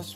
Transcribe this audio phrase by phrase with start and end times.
[0.00, 0.08] Hello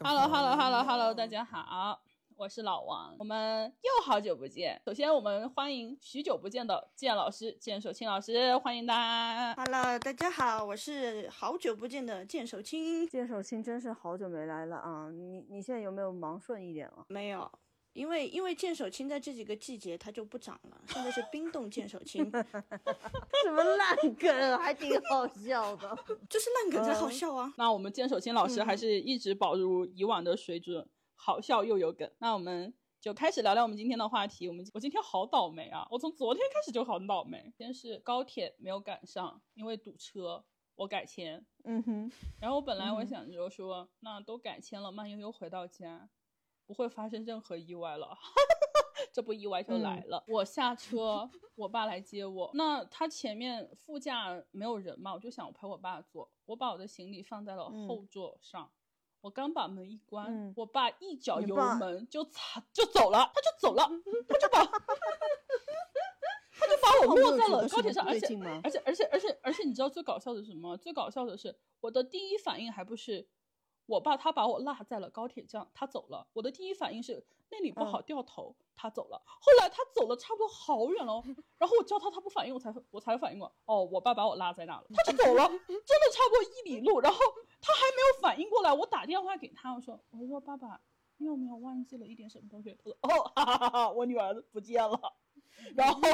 [0.00, 2.00] Hello Hello Hello，大家好，
[2.38, 4.80] 我是老王，我们又好久不见。
[4.86, 9.54] 首先，我们欢迎许久不见的建老师、建守清老师，欢迎大家。
[9.62, 13.06] Hello，大家好，我是好久不见的剑手青。
[13.06, 15.10] 剑手青真是好久没来了啊！
[15.10, 17.04] 你你现在有没有忙顺一点了？
[17.08, 17.52] 没有，
[17.94, 25.96] 因为因为剑手青在这几个季节它就不长了，现在是冰冻剑手青， 什么烂梗，还挺好笑的。
[26.28, 27.52] 就是烂梗才好笑啊。
[27.56, 32.10] 那我们剑手青老师还是一直保如以往的水准，好笑又有梗。
[32.18, 34.48] 那我们就开始聊聊我们今天的话题。
[34.48, 35.86] 我们我今天好倒霉啊！
[35.90, 37.52] 我从昨天开始就好倒霉。
[37.56, 41.46] 先是高铁没有赶上，因为堵车，我改签。
[41.62, 46.08] 嗯哼，然后我本来我想着说，那都改签了，慢悠悠回到家，
[46.66, 48.16] 不会发生任何意外了。
[49.12, 50.24] 这不意外就来了。
[50.26, 52.50] 我下车，我爸来接我。
[52.54, 56.28] 那他前面副驾没有人嘛，我就想我陪我爸坐。
[56.46, 58.70] 我把我的行李放在了后座上。
[59.20, 63.88] 我刚把门一关，嗯我爸一脚油门就踩就走了，他就走了，
[64.28, 64.64] 他就把
[66.50, 68.36] 他就把我落在了高铁上，而且？
[68.62, 70.76] 而且而且而且而且，你知道最搞笑的是什么？
[70.76, 73.26] 最搞笑的是，我的第一反应还不是
[73.86, 76.26] 我爸他把我落在了高铁站，他走了。
[76.32, 79.22] 我的第一反应是那里不好，掉头，他走了。
[79.26, 81.22] 后来他走了差不多好远了，
[81.58, 87.18] 然后我叫他，他不反应，我才我才反应过，哦，我爸把我落在那了，他就走了， 真的超过一里路，然后
[87.60, 90.80] 他还没有反应过来，我打电话给他，我说我说爸爸，
[91.18, 92.74] 你有没有忘记了一点什么东西？
[92.82, 94.98] 他说哦，哈哈哈哈，我女儿不见了。
[95.76, 96.00] 然后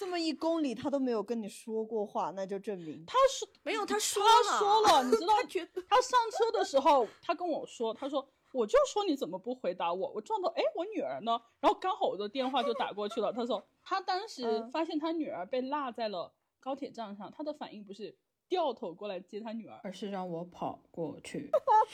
[0.00, 10.10] 这么一公里他都没有跟你说过话，那就证明他说没有，他说他说了， 你知道他他上车的时候，他跟我说，他说我就说你怎么不回答我？
[10.14, 11.38] 我撞到哎，我女儿呢？
[11.60, 13.30] 然后刚好我的电话就打过去了。
[13.30, 18.16] 他说他当时嗯发现他女儿被落在了高铁站上，他的反应不是
[18.48, 21.50] 掉头过来接他女儿，而是让我跑过去。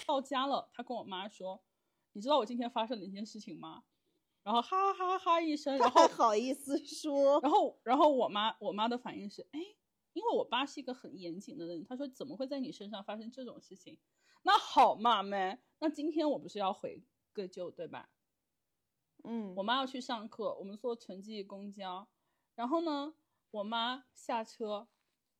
[0.06, 1.60] 到家了，他跟我妈说，
[2.12, 3.82] 你知道我今天发生了一件事情吗？
[4.46, 7.40] 然后哈哈哈一声， 然后还好意思说？
[7.40, 9.58] 然后，然后我妈我妈的反应是，哎，
[10.12, 13.98] 因为我爸是一个很严谨的人，他说怎么会在你身上发生这种事情？
[14.44, 17.02] 那好嘛，妹，那今天我不是要回
[17.32, 18.08] 个旧对吧？
[19.24, 22.06] 嗯，我妈要去上课，我们坐城际公交，
[22.54, 23.14] 然后呢，
[23.50, 24.86] 我妈下车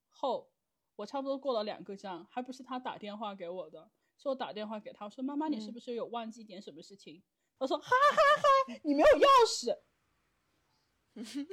[0.08, 0.50] 后，
[0.96, 3.88] 我差不多过了两个站，还不是她打电话给我的，
[4.18, 7.22] 是我打电话给她，我说妈妈，你是不是有忘记点什么事情？
[7.58, 8.48] 她说哈哈哈，
[8.84, 9.74] 你没有钥匙。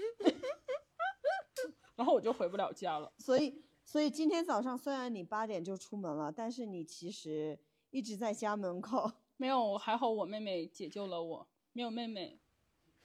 [1.96, 3.14] 然后我就回不了家了。
[3.18, 7.58] 所以所以今天早上虽然你八点就出门了，但是你其实
[7.92, 9.10] 一直在家门口。
[9.38, 11.48] 没有，还好我妹妹解救了我。
[11.72, 12.40] 没有妹妹，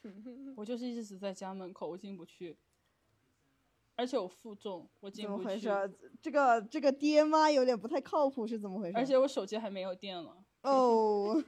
[0.56, 2.58] 我就是一直在家门口，我进不去。
[3.94, 5.76] 而且我负重，我进不去怎么。
[5.80, 5.98] 回事？
[6.20, 8.96] 这个这个爹妈有点不太靠谱，是怎么回事？
[8.96, 10.44] 而且我手机还没有电了。
[10.62, 11.42] 哦，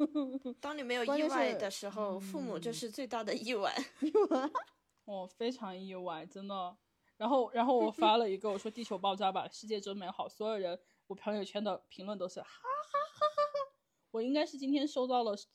[0.60, 3.74] 当你没有意外的时候，父母就是最大的意外。
[5.04, 6.76] 我非常意外，真的。
[7.16, 10.28] 然后，然后我发了一个，我说地球爆炸吧，世界真美好。
[10.28, 13.72] 所有人，我朋友圈的评论都是哈哈哈哈哈。
[14.10, 15.46] 我应该是今天收到了世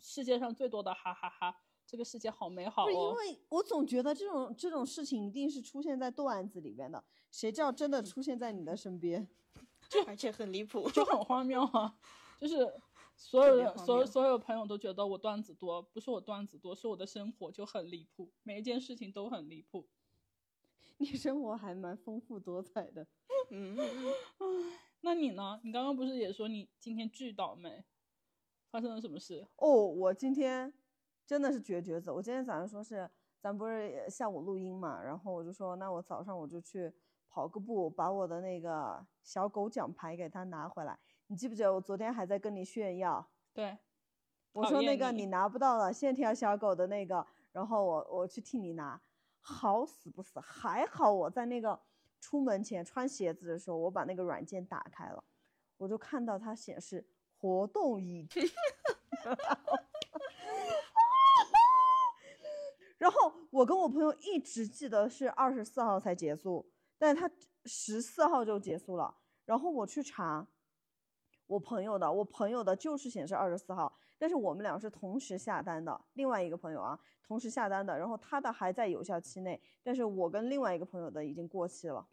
[0.00, 1.54] 世界上最多的哈哈哈。
[1.86, 3.14] 这个世界好美好不是因哦。
[3.14, 9.26] 为我总觉得这种这种事情一定是出现在段子里边的，谁知道真的出现在你的身边？
[10.06, 11.94] 而且很离谱，就很荒谬啊！
[12.38, 12.72] 就是
[13.16, 19.86] 所有特别荒人，所有所有朋友都觉得我段子多，不是我段子多，是我的生活就很离谱，每一件事情都很离谱。
[20.98, 23.06] 你生活还蛮丰富多彩的。
[23.50, 23.76] 嗯，
[25.00, 25.60] 那你呢？
[25.62, 27.84] 你刚刚不是也说你今天巨倒霉，
[28.70, 29.46] 发生了什么事？
[29.56, 30.72] 哦，我今天
[31.24, 32.10] 真的是绝绝子。
[32.10, 33.08] 我今天早上说是
[33.40, 36.92] 咱不是下午录音嘛，然后我就说那我早上我就去
[37.28, 40.98] 跑个步，把我的那个小狗奖牌给它拿回来。
[41.28, 43.26] 你记不记得我昨天还在跟你炫耀？
[43.54, 43.78] 对，
[44.52, 49.00] 我说那个你拿不到了，线条小狗的那个，然后我我去替你拿，
[49.40, 51.78] 好死不死，还好我在那个
[52.20, 55.22] 出门前穿鞋子的时候，我把那个软件打开了，
[55.76, 57.06] 我就看到它显示
[57.38, 58.42] 活动已 停。
[62.96, 66.68] 然后我跟我朋友一直记得是二十四号才结束，
[66.98, 67.30] 但是他
[67.64, 69.14] 十四号就结束了。
[69.44, 70.46] 然后我去查
[71.48, 76.96] 我朋友的，我朋友的就是显示二十四号，但是我们俩是同时下单的，另外一个朋友啊
[77.26, 82.06] 同时下单的，然后他的还在有效期内，但是我跟另外一个朋友的已经过期了。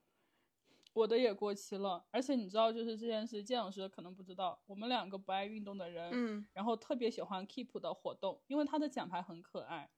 [0.94, 9.90] 我的也过期了，而且你知道，就是这件事，建老师可能不知道，我们两个不爱运动的人，嗯，然后特别喜欢 Keep 的活动，因为它的奖牌很可爱。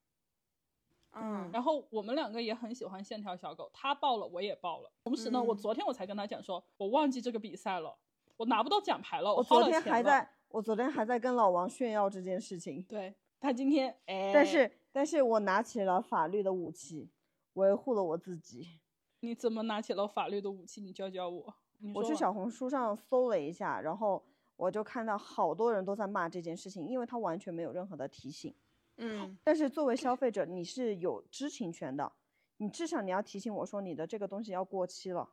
[1.12, 4.92] 嗯，然后我们两个也很喜欢线条小狗，他报了，我也报了。
[5.04, 7.98] 同时呢，我嗯昨天我才跟他讲说，我忘记这个比赛了，
[8.38, 9.82] 我拿不到奖牌了，我昨天。
[9.82, 12.82] 还在，我昨天还在跟老王炫耀这件事情。
[12.84, 17.10] 对他今天，哎，但是，但是我拿起了法律的武器，
[17.54, 18.80] 维护了我自己。
[19.20, 20.82] 你怎么拿起了法律的武器？
[20.82, 21.54] 你教教我。
[21.94, 24.24] 我去小红书上搜了一下，然后
[24.56, 28.54] 我就看到好多人都在骂这件事情，因为他完全没有任何的提醒。
[28.98, 32.12] 嗯，但是作为消费者，你是有知情权的，
[32.58, 35.30] 你至少你要提醒我说你的这个东西要过期了。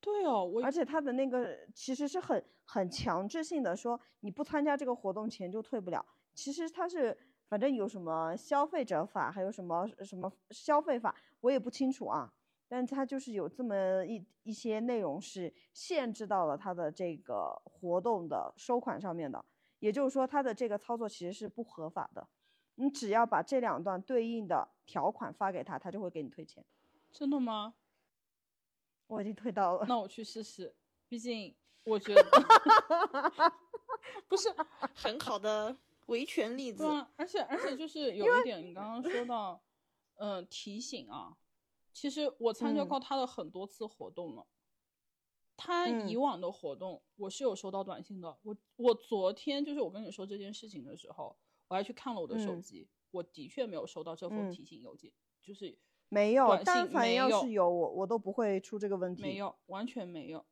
[0.00, 6.04] 对哦，我而且他的那个其实是很很强制性的，说你不参加这个活动钱就退不了。
[6.34, 7.16] 其实他是
[7.48, 12.32] 反正有什么消费者法，还有什么什么消费法，我也不清楚啊。
[12.66, 19.44] 但他就是有这么一一些内容是限制到了他的这个活动的收款上面的，
[19.80, 22.26] 也就是说他的这个操作其实是不合法的。
[22.76, 26.64] 你只要把这两段对应的条款发给他，他就会给你退钱。
[27.12, 27.74] 真的吗？
[29.10, 29.84] 我已经退到了。
[29.88, 30.72] 那我去试试，
[31.08, 31.54] 毕竟
[31.84, 32.22] 我觉得
[34.28, 34.48] 不是
[34.94, 35.76] 很好的
[36.06, 36.96] 维权例子对。
[36.96, 39.60] 啊，而且而且就是有一点，你刚刚说到，
[40.16, 41.36] 嗯、提醒啊，
[41.92, 44.46] 其实我参加嗯过他的很多次活动了。
[45.56, 48.38] 他以嗯往的活动，我是有收到短信的。
[48.42, 51.36] 我我昨天就是我跟你说这件事情的时候，
[51.68, 55.76] 我还去看了我的手嗯机，我的确没有收到这封嗯提醒邮件，就是
[56.10, 59.22] 没有，但凡要是有我，我都不会出这个问题。
[59.22, 60.44] 没有，完全没有。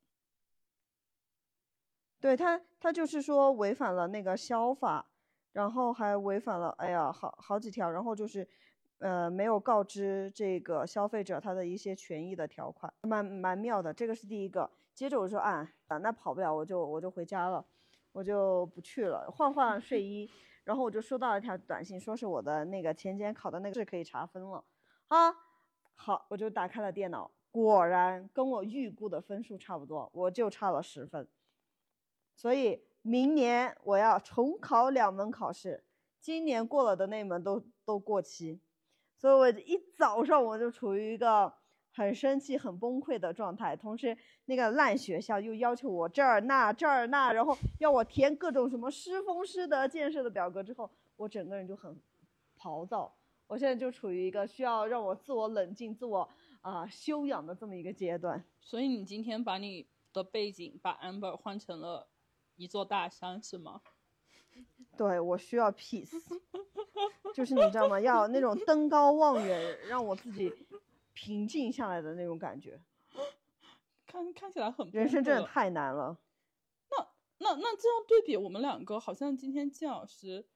[2.21, 5.11] 对他，他就是说违反了那个消法，
[5.53, 8.49] 然后还违反了，哎呀，好好几条，然后就是，
[8.99, 13.93] 呃，没有告知这个消费者他的一些权益的条款，蛮蛮妙的。
[13.93, 14.71] 这个是第一个。
[14.95, 17.65] 接着我说啊，啊，那跑不了，我就我就回家了，
[18.13, 20.31] 我就不去了，换换睡衣。
[20.65, 24.63] 然后我就收到了一条短信，说是我的那个前检考的那个是可以查分了，
[25.07, 25.35] 啊，
[26.01, 31.27] 好，我就打开了电脑，果然跟我预估的分数差不多，我就差了十分。
[32.37, 35.85] 所以明年我要重考两门考试，
[36.21, 38.61] 今年过了的那门都都过期，
[39.17, 41.53] 所以我一早上我就处于一个
[41.91, 43.75] 很生气、很崩溃的状态。
[43.75, 52.01] 同时，那个烂学校又要求我这儿那这儿那，然后要我填各种什么师风师德建设的表格，之后我整个人就很
[52.57, 53.18] 暴躁。
[53.49, 56.29] 我现在就处于一个需要让我自我冷静、自我
[56.61, 58.45] 啊、修养的这么一个阶段。
[58.61, 62.09] 所以你今天把你的背景把 Amber 换成了
[62.57, 63.81] 一座大山是吗？
[64.97, 66.11] 对我需要 peace，
[67.35, 68.01] 就是你知道吗？
[68.01, 70.53] 要那种登高望远，让我自己
[71.15, 72.81] 平静下来的那种感觉。
[74.07, 76.19] 看看起来很人生真的太难了。
[76.91, 77.09] 那
[77.39, 80.47] 那那这样对比，我们两个好像今天金老师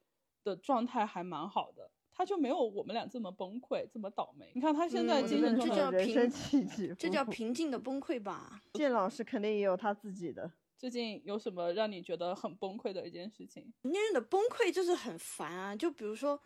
[0.42, 4.50] 的状态还蛮好的，他就没有我们俩这么崩溃，这么倒霉。
[4.54, 8.60] 你看他现在嗯精神状态这叫人平生起起这叫平静的崩溃吧？
[8.74, 10.50] 建老师肯定也有他自己的。
[10.76, 13.72] 最近有什么让你觉得很崩溃的一件事情？
[13.82, 16.40] 成年人的崩溃就是很烦啊，就比如说，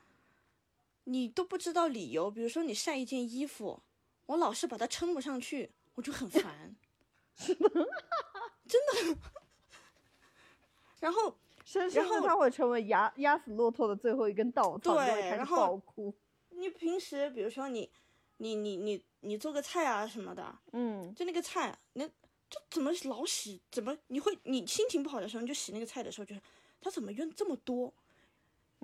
[1.04, 3.82] 你都不知道理由，比如说你晒一件衣服，
[4.26, 6.76] 我老是把它撑不上去，我就很烦。
[7.36, 9.18] 真的。
[11.00, 11.36] 然后
[11.66, 16.14] 甚甚至后他会成为压压死骆驼的最后一根稻草，对然后爆哭。
[16.50, 17.90] 你平时比如说你，
[18.36, 23.60] 你你你你做个菜啊什么的，嗯，就那个菜，那就怎么老洗？
[23.72, 26.40] 怎么你会你心情不好的时候，你就洗那个菜的时候，就是
[26.80, 27.92] 它怎么用这么多，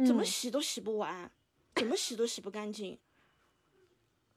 [0.05, 1.31] 怎么嗯洗都洗不完，
[1.77, 2.99] 怎么洗都洗不干净。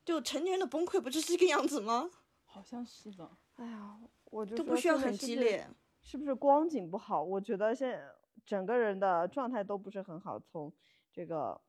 [0.06, 2.12] 就成年人的崩溃不就是这个样子吗？
[2.46, 5.68] 好像是的，哎呀，我就都不需要很激烈。
[6.04, 7.24] 是不是光景不好？
[7.24, 8.00] 我觉得现在
[8.46, 10.40] 整个人的状态都不是很好。
[10.40, 10.74] 从
[11.12, 11.62] 这个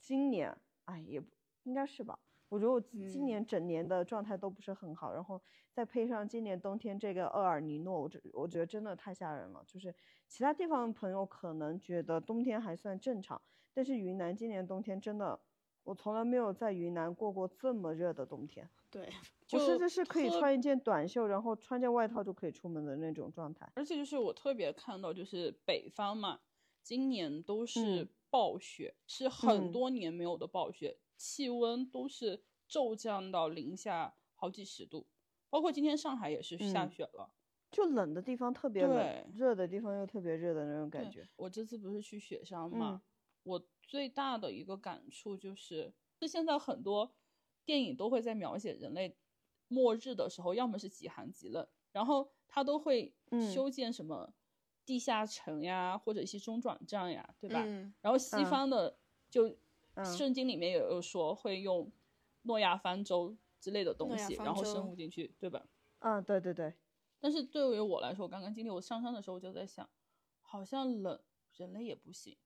[0.00, 1.28] 今年，哎，也不
[1.62, 2.18] 应该是吧？
[2.48, 9.64] 我觉得我今年整年的状态都不是很好，然后再配上今年冬天这个厄尔尼诺，我这我觉得真的太吓人了。
[9.66, 9.92] 就是
[10.28, 13.40] 其他地方的朋友可能觉得冬天还算正常，
[13.74, 15.40] 但是云南今年冬天真的，
[15.82, 18.70] 我从来没有在云南过过这么热的冬天。
[18.90, 19.12] 对，
[19.52, 23.70] 我甚就至是可以穿一件短袖，然后穿件外套就可以出门的那种状态。
[23.74, 26.40] 而且就是我特别看到，就是北方嘛，
[26.82, 35.06] 今年都是嗯暴雪，是很嗯多年没有的暴雪，气温都是骤降到零下好几十度，
[35.50, 37.32] 包括今天上海也是下嗯雪了。
[37.70, 41.28] 就冷的地方特别冷，热的地方又特别热的那种感觉。
[41.36, 43.10] 我这次不是去雪山嘛，嗯
[43.42, 47.14] 我最大的一个感触就是，是现在很多
[47.66, 49.14] 电影都会在描写人类
[49.68, 53.52] 末日的时候，要么是极寒极冷，然后他都会嗯。
[53.52, 54.32] 修建什么
[54.86, 57.62] 地下城呀，或者一些中转站呀，对吧？
[57.66, 57.92] 嗯？
[58.00, 58.46] 然后西嗯。
[58.46, 59.48] 方的就
[59.96, 60.04] 嗯。
[60.16, 61.90] 圣经里面也有说会用
[62.42, 65.66] 诺亚方舟之类的东西，然后生物进去，对吧？
[65.98, 66.72] 嗯，对对对，
[67.18, 69.90] 但是对于我来说，我刚刚经历我上山的时候，我就在想，
[70.40, 71.20] 好像冷
[71.56, 72.38] 人类也不行，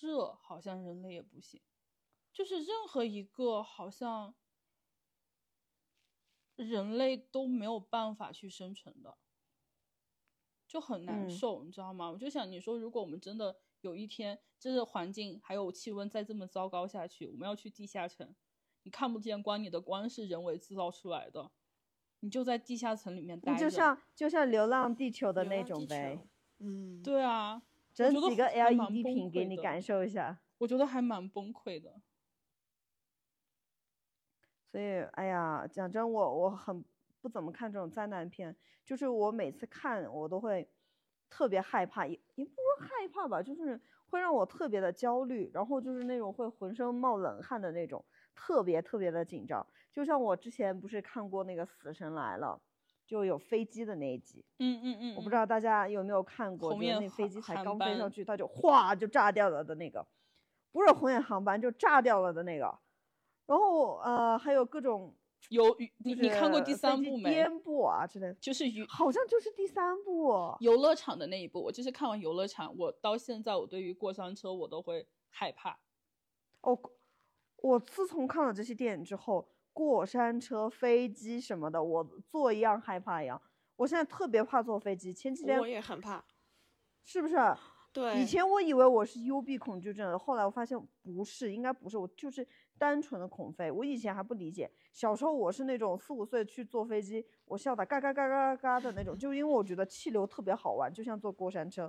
[0.00, 1.62] 热好像人类也不行，
[2.32, 4.34] 就是任何一个好像
[6.56, 9.16] 人类都没有办法去生存的，
[10.68, 12.10] 就很难嗯受，你知道吗？
[12.10, 18.34] 我就想，你说如果我们真的有一天，这个环境还有气温再这么糟糕下去，我们要去地下城，
[18.82, 21.50] 你看不见光，你的光是人为制造出来的，
[22.20, 26.18] 你就在地下层里面待着，你就像就像《流浪地球》的那种呗，
[26.58, 30.40] 嗯，对啊，整几个 LED 屏给你感受一下。
[30.58, 32.00] 我觉得还蛮崩溃的。
[34.72, 36.82] 所以，哎呀，讲真，我我很
[37.20, 40.66] 不怎么看这种灾难片，就是我每次看我都会
[41.28, 48.02] 特别害怕，也也不说害怕吧，就是会让我特别的焦虑，然后就是那种会浑身冒冷汗的那种，
[48.34, 49.66] 特别特别的紧张。
[49.92, 52.58] 就像我之前不是看过那个《死神来了》，
[53.06, 60.06] 就有飞机的那一集，嗯嗯嗯，我不知道大家有没有看过，就是那飞机才刚飞上去，它就哗就炸掉了的那个，
[60.72, 62.78] 不是红眼航班就炸掉了的那个。
[63.46, 65.14] 然后呃还有各种
[65.48, 67.30] 有你你你看过第三部没？
[67.34, 70.54] 颠簸啊之类的，就是游好像就是第三部。
[70.60, 75.78] 游乐场的那一部，我就是看完游乐场，我到现在我对于过山车我都会害怕。
[76.62, 76.78] 哦，
[77.56, 83.40] 我自从看了这些电影之后，过山车、飞机什么的，我坐一样害怕一样。
[83.76, 85.12] 我现在特别怕坐飞机。
[85.12, 86.24] 前几天我也很怕。
[87.04, 87.34] 是不是？
[87.92, 92.46] 对，以前我以为我是幽闭恐惧症，后来我发现不是，应该不是，我就是
[92.82, 93.70] 单纯的恐飞。
[93.70, 101.88] 我以前还不理解，小时候我是那种四五岁去坐飞机，我笑的嘎嘎嘎嘎嘎的那种，就因为我觉得气流特别好玩，就像坐过山车。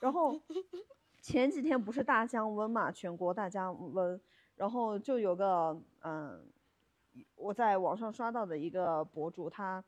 [0.00, 0.36] 然后
[1.22, 4.20] 前几天不是大降温嘛，全国大降温，
[4.56, 6.44] 然后就有个嗯，
[7.36, 9.84] 我在网上刷到的一个博主，他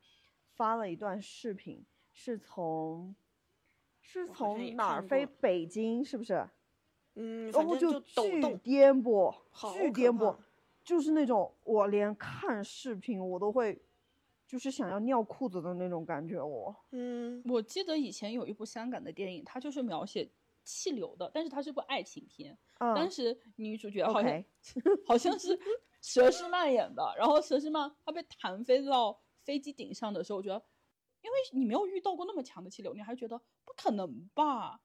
[0.54, 3.16] 发了一段视频，是从
[4.00, 6.48] 是从哪儿飞北京是不是？
[7.16, 9.34] 嗯，然后就抖巨动，颠簸，
[9.74, 10.36] 巨颠簸，
[10.84, 13.82] 就是那种我连看视频我都会，
[14.46, 16.40] 就是想要尿裤子的那种感觉。
[16.40, 20.30] 我嗯，我记得以前有一部香港的电影，它就是描写
[20.62, 22.56] 气流的，但是它是部爱情片。
[22.78, 24.44] 当嗯时女主角好像
[25.06, 25.58] 好像是
[26.02, 30.62] 佘诗曼演的，然后佘诗曼她被弹飞到飞机顶上的时候，我觉得，
[31.22, 34.82] 因为你没有遇到过那么强的气流，你还觉得不可能吧？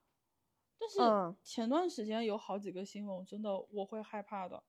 [0.82, 4.60] 但是嗯前段时间有好几个新闻，我真的我会害怕的，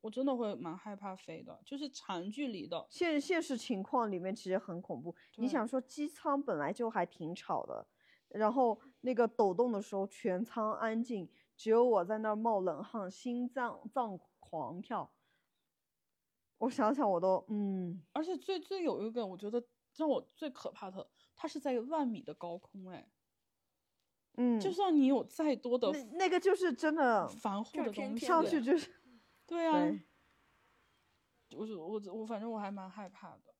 [0.00, 2.86] 我真的会蛮害怕飞的，就是长距离的。
[2.88, 5.14] 现现实情况里面其实很恐怖。
[5.36, 7.86] 你想说机舱本来就还挺吵的，
[8.30, 15.12] 然后那个抖动的时候全舱安静，只有我在那儿冒冷汗，心脏脏狂跳。
[16.56, 19.62] 我想想我都嗯，而且最最有一个，我觉得
[19.96, 23.06] 让我最可怕的，它是在万米的高空，哎，
[24.34, 28.90] 嗯，就算你有再多的那那个就是真的防护的东西，上去就是
[29.46, 30.00] 对啊，对。
[31.56, 33.54] 我我我反正我还蛮害怕的。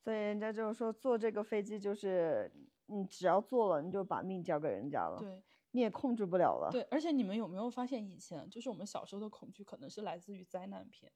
[0.00, 2.50] 所以人家就是说坐这个飞机就是
[2.86, 6.70] 你只要坐了，你就把命交给人家了，对你也控制不了了。
[6.72, 11.12] 对，而且你们有没有发现，以前就是我们小时候的恐惧可能是来自于灾难片，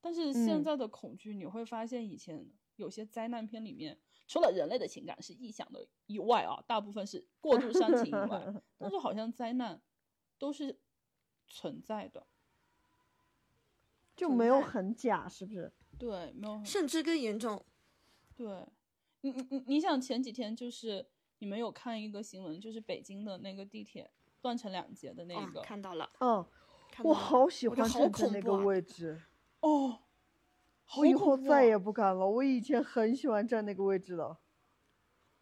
[0.00, 9.80] 但是现嗯在的恐惧，你会发现以前有些灾难片里面，除了人类的情感是臆想的以外啊，大部分是过度煽情以外， 但是好像灾难
[10.38, 10.78] 都是
[11.48, 12.26] 存在的。
[14.14, 15.72] 就没有很假，是不是？
[15.98, 17.64] 对，没有很甚至更严重。
[18.36, 18.66] 对，
[19.22, 21.06] 你你你你想前几天就是
[21.38, 24.10] 你们有看一个新闻，就是北京的那个地铁
[24.42, 26.44] 断成两截的那哦个，看到了，嗯，
[27.02, 29.22] 我好喜欢好站在那个恐怖啊位置，
[29.60, 29.98] 哦，
[30.90, 32.26] 好我以后再也不敢了。
[32.26, 34.38] 我以前很喜欢站那个位置的。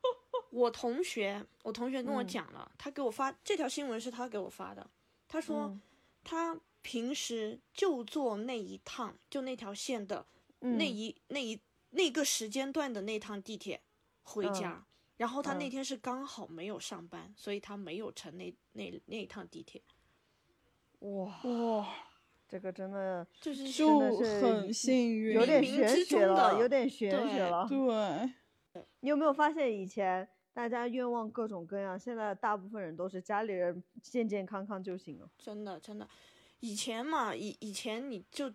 [0.51, 4.91] 我同学，我同学跟我嗯讲了，他给我发这条新闻是他给我发的。
[5.29, 5.81] 他说嗯
[6.25, 10.27] 他平时就坐那一趟，就那条线的
[10.59, 11.61] 那嗯一那一
[11.91, 13.81] 那个时间段的那趟地铁
[14.23, 14.87] 回嗯家。
[15.17, 19.81] 然后他那嗯天是刚好没有上班，所以他没有乘那那那一趟地铁。
[20.99, 21.89] 哇，哇，
[22.49, 27.67] 这个真的就是就很幸运，有点玄学中了，的有点玄学对了。
[28.73, 35.29] 对，你有没有发现以前大家愿望各种各样，现在大部分人都是家里人健健康康就行了。
[35.39, 36.09] 真的真的，
[36.61, 38.53] 以前嘛，以以前你就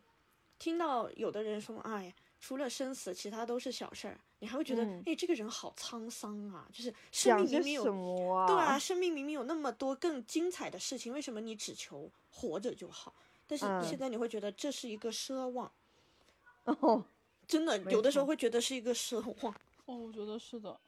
[0.57, 4.17] 听到有的人说，哎，除了生死，其他都是小事儿。
[4.39, 8.48] 你还会觉得，嗯哎、这个人好沧桑啊，就是生命明明有什么啊？
[8.48, 13.13] 对啊，，生命明明有那么多更精彩的事情，为什么你只求活着就好？
[13.51, 15.70] 但是嗯现在你会觉得这是一个奢望，
[16.63, 17.03] 哦，
[17.46, 19.53] 真的有的时候会觉得是一个奢望。
[19.84, 20.79] 哦，我觉得是的，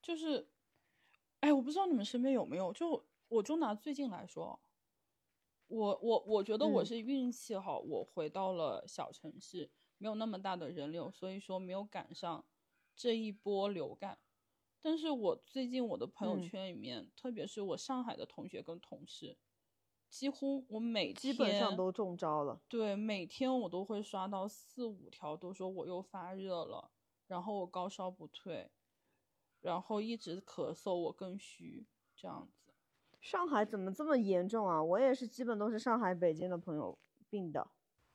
[0.00, 0.46] 就是，
[1.40, 4.56] 哎，我不知道你们身边有没有，就我就拿最近来说，
[5.66, 12.44] 我我我觉得我嗯是运气好，我回到了小城市，没有那么大的人流，所以说没有赶上
[12.94, 14.16] 这一波流感。
[14.80, 19.36] 但是我最近我的朋友嗯圈里面，特别是我上海的同学跟同事，
[20.14, 22.60] 几乎我每基本上天都中招了。
[22.68, 26.92] 对，每天我都会刷到四五条，都说我又发热了，
[27.26, 28.70] 然后我高烧不退，
[29.60, 32.72] 然后一直咳嗽，我更虚，这样子。
[33.20, 34.80] 上海怎么这么严重啊？
[34.80, 36.96] 我也是，基本都是上海、北京的朋友
[37.28, 37.66] 病的。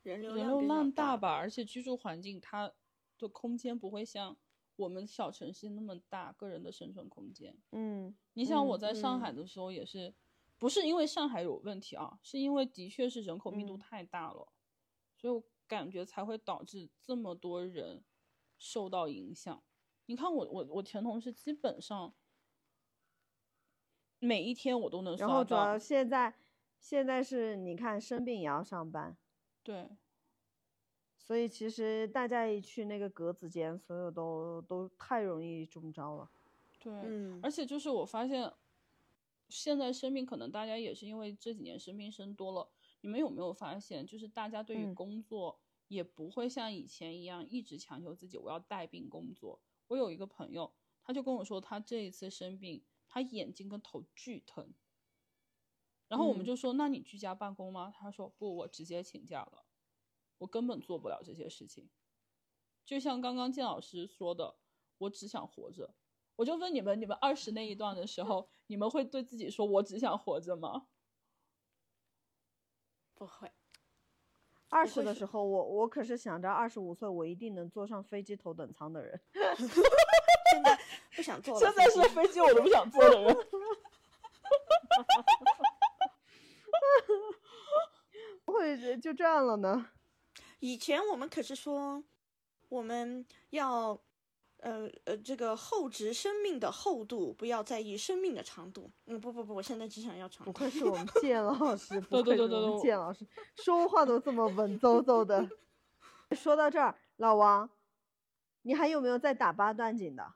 [0.04, 2.72] 人流人流量大吧，而且居住环境它
[3.18, 4.38] 的空间不会像
[4.78, 7.54] 我们小城市那么大，个人的生存空间。
[7.72, 10.16] 嗯，你想我嗯在上海嗯的时候也是，
[10.60, 14.48] 不是因为上海有问题啊，是因为的确是人口密度嗯太大了，
[15.16, 18.04] 所以我感觉才会导致这么多人
[18.58, 19.64] 受到影响。
[20.06, 22.14] 你看我我我前同事基本上
[24.20, 26.36] 每一天我都能刷然后主要到，现在
[26.78, 29.16] 现在是你看生病也要上班，
[29.64, 29.90] 对
[31.18, 36.30] 所以其实大家一去那个格子间，所有都都太容易中招了。
[36.80, 38.52] 对，嗯而且就是我发现，
[39.50, 42.72] 现在生病可能大家也是因为这几年生病生多了。
[43.02, 49.62] 你们有没有发现，就是大家对于嗯工作也不会像以前一样一直强求自己我要带病工作。
[49.88, 54.74] 我有一个朋友，他就跟我说，他这一次生病，他眼睛跟头巨疼。
[56.08, 57.94] 然后我们嗯就说，那你居家办公吗？
[57.96, 59.66] 他说不，我直接请假了，
[60.40, 61.90] 我根本做不了这些事情。
[62.86, 64.58] 就像刚刚建老师说的，
[64.98, 65.96] 我只想活着。
[66.40, 70.88] 我就问你们，你们二十那一段的时候，你们会对自己说“我只想活着”吗？
[73.14, 73.52] 不会，
[74.70, 79.22] 二十的时候，我我可是想着二十五岁我一定能坐上飞机头等舱的人。
[79.34, 79.44] 现
[80.64, 80.80] 在
[81.14, 81.60] 不想坐了。
[81.60, 83.36] 现在是飞机我都不想坐的人。
[88.46, 89.90] 不会就这样了呢？
[90.60, 92.02] 以前我们可是说，
[92.70, 94.00] 我们要，
[94.62, 98.92] 呃呃，这个厚植生命的厚度，不要在意生命的长度。
[99.06, 100.52] 嗯，不不不，我现在只想要长度。
[100.52, 105.48] 不愧是我们 建老师，不愧是我们对对对对建老师，说话都这么文绉绉的。
[106.36, 107.70] 说到这儿，老王，
[108.64, 110.34] 你还有没有在打八段锦的？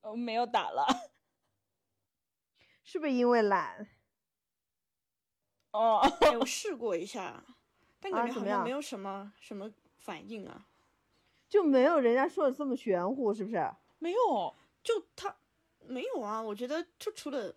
[0.00, 0.86] 我，没有打了。
[2.82, 3.88] 是不是因为懒？
[5.70, 7.44] 哦，哎，我试过一下，
[8.00, 10.66] 但感觉好像没有什么什么反应啊。
[11.52, 13.70] 就没有人家说的这么玄乎，是不是？
[13.98, 15.36] 没有，就他
[15.86, 17.54] 没有啊，我觉得就除了，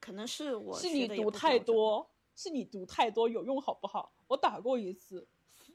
[0.00, 4.12] 可能是我是你读太多，是你读太多，有用好不好？
[4.26, 5.24] 我打过一次，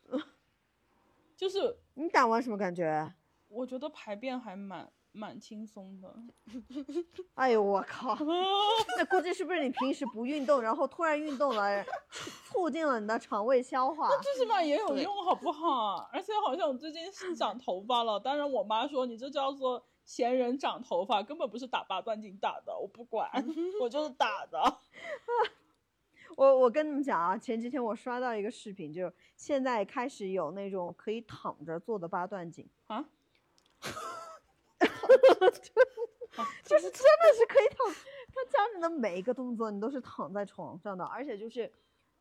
[1.38, 3.14] 就是你打完什么感觉？
[3.48, 6.14] 我觉得排便还蛮蛮轻松的。
[7.36, 8.18] 哎呦我靠！
[8.98, 14.08] 那估计是不是你平时不运动，然后突然运动了，促促进了你的肠胃消化？
[14.10, 16.10] 那最起码也有用，好不好？
[16.12, 23.30] 而且好像我最近是长头发了，当然我妈说你这叫做闲人长头发，根本不是打八段锦打的，我不管，
[23.80, 24.80] 我就是打的。
[26.36, 33.06] 我我跟你们讲啊，前几天我刷到一个视频，就现在开始有那种可以躺着做的八段锦，啊，
[36.64, 37.88] 就是真的是可以躺，
[38.34, 41.72] 他家人的每一个动作你都是躺在床上的，而且就是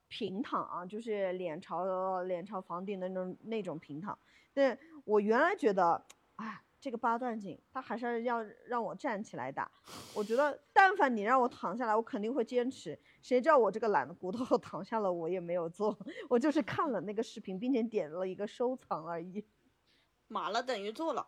[0.09, 4.19] 平躺啊，就是脸朝脸朝房顶的那种那种平躺。
[4.53, 6.05] 但我原来觉得，
[6.37, 9.71] 哎，这个八段锦它还是要让我站起来打。
[10.15, 12.99] 我觉得但凡你让我躺下来，我肯定会坚持。
[13.23, 19.43] 谁知道我这个懒的骨头 躺下了，我也没有做，我就是看了那个视频，并且点了一个收藏而已。
[20.29, 21.27] 码了等于做了。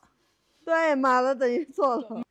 [0.64, 2.22] 对，码了等于做了。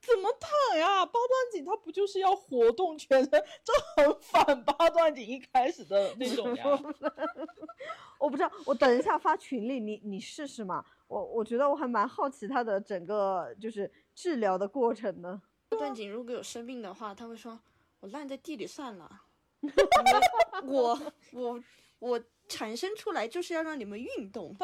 [0.00, 1.04] 怎么躺呀？
[1.04, 3.30] 八段锦它不就是要活动全身？
[3.64, 6.64] 这很反八段锦一开始的那种呀。
[8.18, 10.84] 我不知道，我等一下发群里，你你试试嘛。
[11.08, 15.40] 我我觉得我还蛮好奇他的整个就是治疗的过程的。
[15.70, 17.58] 段锦如果有生病的话，他会说
[18.00, 19.22] ：“我烂在地里算了。
[20.64, 20.98] 我
[21.32, 21.60] 我
[21.98, 24.56] 我产生出来就是要让你们运动。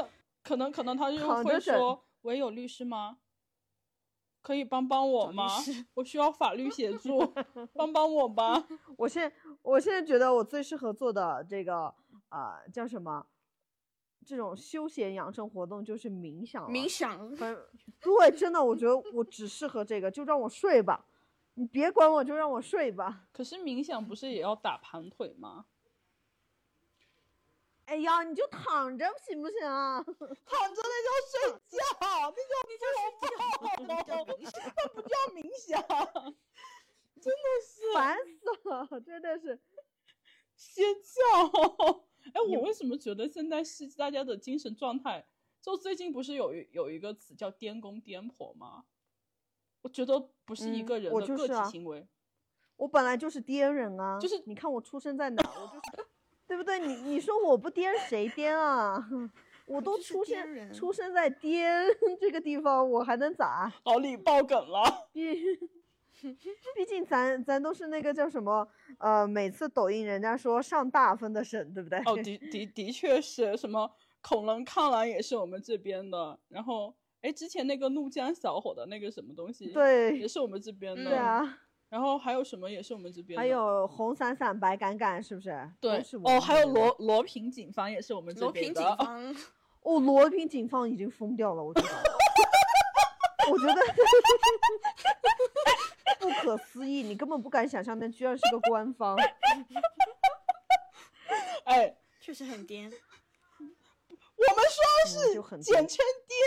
[0.44, 3.18] 可能可能他就会说：“喂，有律师吗？
[4.40, 5.46] 可以帮帮我吗？
[5.94, 7.18] 我需要法律协助，
[7.74, 8.66] 帮帮我吧。
[8.98, 9.32] 我现
[9.62, 11.94] 我现在觉得我最适合做的这个
[12.28, 13.26] 啊、呃叫什么？
[14.24, 16.70] 这种休闲养生活动就是冥想。
[16.70, 17.28] 冥想，
[18.00, 21.04] 对，真的，我觉得我只适合这个，就让我睡吧，
[21.54, 23.26] 你别管我，就让我睡吧。
[23.32, 25.66] 可是冥想不是也要打盘腿吗？
[27.86, 30.02] 哎呀，你就躺着行不行啊？
[30.46, 31.78] 躺着那叫睡觉，
[33.86, 34.62] 那叫那叫冥想。
[34.76, 35.82] 那不叫冥想，
[37.20, 39.60] 真的是烦死了，真的是。
[40.56, 41.20] 歇觉。
[42.34, 45.26] 哎，我为什么觉得现在是大家的精神状态？
[45.60, 48.84] 就最近不是有一有一个词叫颠公颠婆吗？
[49.82, 52.06] 我觉得不是一嗯个人的个体我就是啊行为，
[52.76, 56.08] 我本来就是颠人啊，就是你看我出生在哪儿，我就是，
[56.52, 56.78] 对不对？
[56.78, 59.02] 你你说我不颠谁颠啊？
[59.64, 61.82] 我都出生出生在颠
[62.20, 63.72] 这个地方，我还能咋？
[63.84, 65.08] 老李爆梗了。
[65.14, 65.34] 毕
[66.76, 71.98] 毕竟咱咱都是那个叫什么呃，每次抖音人家说上大分的省，对不对？
[72.00, 81.04] 哦，的的的确是什么恐龙抗狼也是我们这边的，然后哎，之前那个怒江小伙的那个什么东西，对也是我们这边的。
[81.04, 81.58] 对啊，
[81.92, 85.70] 然后还有什么也是我们这边的，还有红伞伞白杆杆，是不是？
[85.78, 88.80] 对哦，还有罗罗平警方也是我们这罗平边的。
[88.80, 89.36] 警 方，
[89.82, 91.88] 哦，罗平警方已经疯掉了，我觉得，
[93.50, 93.74] 我觉得
[96.18, 99.14] 不可思议，你根本不敢想象，那居然是个官方。
[101.64, 102.86] 哎，确实很颠。
[102.88, 102.94] 我
[104.56, 104.82] 们说
[105.30, 106.38] 嗯就很简称颠，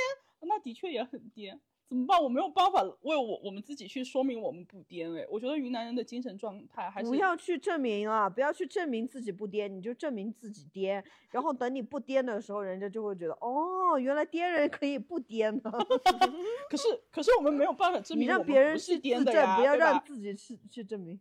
[0.50, 1.62] 那的确也很颠。
[1.88, 2.22] 怎么办？
[2.22, 5.26] 我没有办法为我我们自己去说明我们不颠哎。
[5.30, 11.04] 我觉得云南人的精神状态还是不要去证明啊，不要去证明自己不颠，你就证明自己颠。
[11.30, 15.72] 然后等你不颠的时候，人家就会觉得，哦，原来颠人可以不颠呢。
[16.70, 21.20] 可是可是我们没有办法证明你让别人是颠的呀，不要让自己去去证明。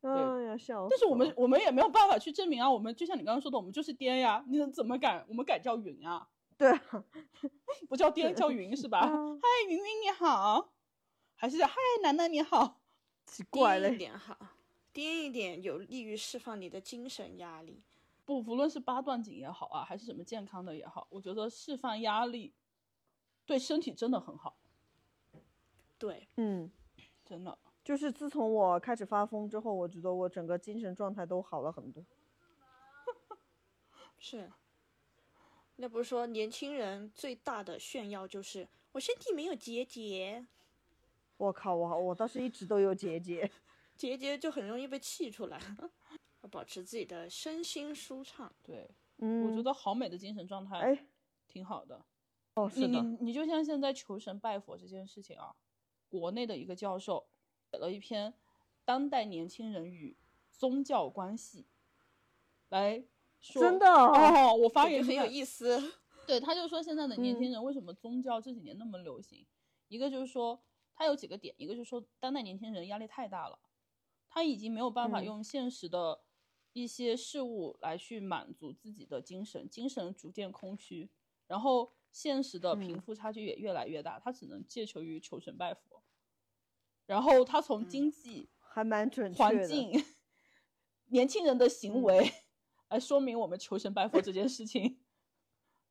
[0.00, 0.10] 哎
[0.44, 0.90] 呀，笑死！
[0.90, 5.24] 但是我们我们也没有办法去证明啊，我们就像你刚刚说的，我们就是颠呀，你怎么敢？
[5.28, 6.26] 我们敢叫云啊，
[6.58, 7.04] 对啊，
[7.88, 8.98] 不叫颠叫云是吧？
[8.98, 10.72] 啊嗨，云云你好，
[11.36, 12.80] 还是嗨楠楠你好？
[13.24, 13.96] 奇怪了一。
[13.96, 14.36] 点哈，
[14.92, 17.82] 颠一点有利于释放你的精神压力。
[18.24, 22.52] 不，无论是八段锦也好啊，还是什么健康的也好，我觉得释放压力
[23.46, 24.58] 对身体真的很好，
[25.96, 26.70] 对，嗯，
[27.24, 27.56] 真的。
[27.84, 32.04] 就是自从我开始发疯之后，我觉得我整个精神状态都好了很多。
[34.18, 34.50] 是。
[35.80, 40.44] 那不是说年轻人最大的炫耀就是我身体没有结节，
[41.36, 43.48] 我靠，我我倒是一直都有结节。
[43.96, 45.60] 结节就很容易被气出来。
[46.42, 48.52] 要保持自己的身心舒畅。
[48.62, 48.88] 对，
[49.18, 51.06] 嗯，我觉得好美的精神状态，哎，
[51.46, 52.04] 挺好的。
[52.54, 55.54] 哦，你你是的，你就像现在求神拜佛这件事情啊，
[56.08, 57.24] 国内的一个教授
[57.70, 58.32] 写了一篇
[58.84, 60.16] 《当代年轻人与
[60.50, 61.62] 宗教关系》，
[62.68, 63.04] 来
[63.40, 65.92] 说真的哦哦，我发言很有意思。
[66.26, 69.46] 对，他就说现在的年轻嗯人为什么宗教这几年那么流行？
[69.88, 70.62] 一个就是说，
[70.94, 73.58] 他有几个点，一个就是说当代年轻人压力太大了，
[74.28, 76.20] 他已经没有办法嗯用现实的
[76.74, 81.10] 一些事物来去满足自己的精神，精神逐渐空虚，
[81.46, 86.02] 然后现实的贫嗯富差距也越来越大，他只能借求于求神拜佛，
[87.06, 89.44] 然后他从嗯经济、还蛮准确的。
[89.44, 90.04] 环境、
[91.08, 92.32] 年轻人的行嗯为、
[92.88, 95.00] 来说明我们求神拜佛这件事情。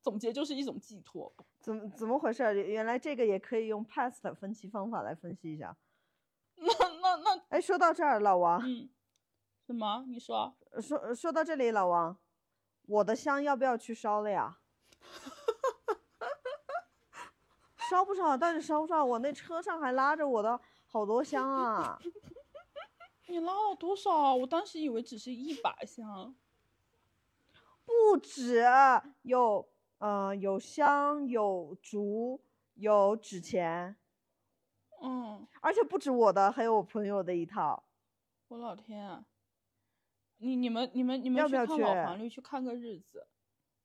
[0.02, 1.34] 总结就是一种寄托。
[1.60, 2.54] 怎么怎么回事儿？
[2.54, 5.76] 原来这个也可以用 past 分析方法来分析一下。
[6.56, 6.66] 那
[7.02, 8.90] 那那，哎，说到这儿，老王，嗯，
[9.66, 10.06] 什么？
[10.08, 10.56] 你说？
[10.72, 12.18] 呃说呃说到这里，老王，
[12.84, 14.60] 我的香要不要去烧了呀？
[17.90, 18.38] 烧不烧？
[18.38, 19.04] 到底烧不烧？
[19.04, 22.00] 我那车上还拉着我的好多香啊！
[23.28, 24.34] 你拉了多少啊？
[24.34, 26.34] 我当时以为只是一把香。
[27.88, 28.65] 不止，
[29.21, 29.65] 有
[30.00, 33.95] 呃有香，有烛，有纸钱，
[35.02, 37.86] 嗯，而且不止我的，还有我朋友的一套。
[38.50, 39.26] 我老天啊！
[40.39, 43.26] 你你们你们你们要不要去老黄历去看个日子，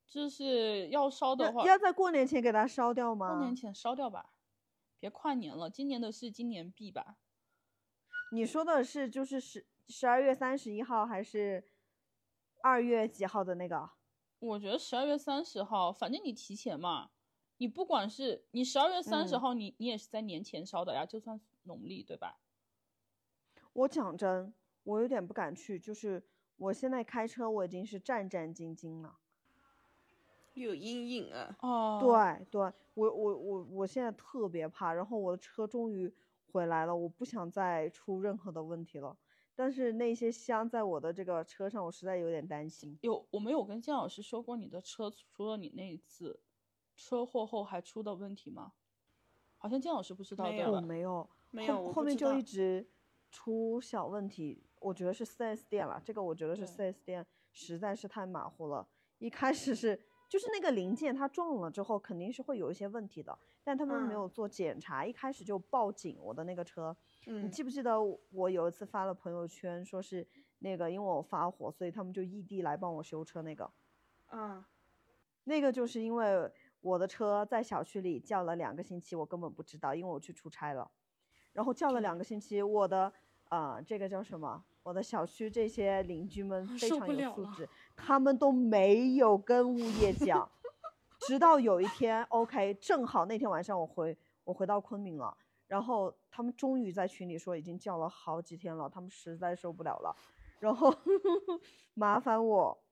[0.08, 3.36] 就是要烧的话，要要在过年前给它烧掉吗？
[3.36, 4.30] 过年前烧掉吧，
[4.98, 5.70] 别跨年了。
[5.70, 7.18] 今年的是今年毕吧。
[8.32, 11.64] 你说的是就是十十二月三十一号还是
[12.62, 13.90] 二月几号的那个？
[14.38, 17.10] 我觉得十二月三十号，反正你提前嘛，
[17.58, 22.38] 你不管是你十二月三十嗯号，你你也是在年前烧的呀，就算农历对吧？
[23.72, 24.52] 我讲真，
[24.84, 26.24] 我有点不敢去，就是
[26.56, 29.18] 我现在开车我已经是战战兢兢了。
[30.54, 31.56] 有阴影啊！
[31.60, 32.60] 哦，对对，
[32.94, 36.12] 我我我我现在特别怕，然后我的车终于
[36.50, 39.16] 回来了，我不想再出任何的问题了。
[39.54, 42.98] 但是那些箱在我的这个车上，我实在有点担心。
[43.02, 46.40] 有我没有跟姜老师说过你的车除了你那一次
[46.96, 48.72] 车祸后还出的问题吗？
[49.58, 50.78] 好像姜老师不知道没有对吧？
[50.78, 52.88] 我没有，没有后后面就一直
[53.30, 54.64] 出小问题。
[54.80, 58.88] 我觉得是 4S 店了，这个我觉得是对 4S 店实在是太马虎了。
[59.18, 66.96] 一开始是就是那个零件它撞了之后肯定是会有一些问题的，但他们没嗯有做检查，一开始就报警我的那个车。
[67.24, 67.96] 你嗯记不记得
[68.30, 70.26] 我有一次发了朋友圈，说是
[70.58, 73.70] 那个因为我发火，所以他们就异地来帮我修车那个。
[74.30, 74.64] 嗯，
[75.44, 80.90] 那个就是因为我的车在小区里叫了两个星期，我根本不知道，因为我去出差了，
[81.52, 83.12] 然后叫了两个星期，我的
[83.50, 84.64] 呃这个叫什么？
[84.82, 90.50] 我的小区这些邻居们非常有素质，他们都没有跟物业讲，
[91.20, 95.36] 直到有一天，OK，正好那天晚上我回我回到昆明了，
[95.68, 100.16] 然后他们终于在群里说已经叫了好几天了，他们实在受不了了，
[100.58, 100.92] 然后
[101.92, 102.82] 麻烦我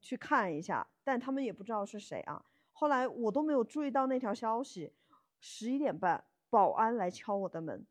[0.00, 2.44] 去看一下，但他们也不知道是谁啊。
[2.72, 4.92] 后来我都没有注意到那条消息，
[5.38, 7.86] 十一点半保安来敲我的门，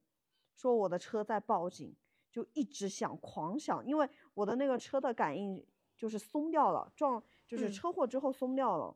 [0.54, 1.96] 说我的车在报警，
[2.30, 7.72] 就一直响，狂响，因为我的那个车的感应就是松掉了，撞就是嗯。
[7.72, 8.94] 车祸之后松掉了，